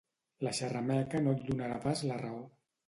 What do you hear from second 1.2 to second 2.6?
no et donarà pas la raó